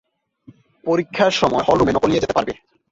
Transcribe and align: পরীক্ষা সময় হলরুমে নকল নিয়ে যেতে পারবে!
পরীক্ষা 0.83 1.25
সময় 1.39 1.65
হলরুমে 1.67 1.93
নকল 1.93 2.09
নিয়ে 2.09 2.23
যেতে 2.23 2.35
পারবে! 2.37 2.53